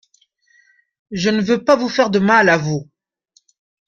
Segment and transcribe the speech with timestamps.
[1.11, 2.89] Je ne veux pas vous faire de mal, à vous.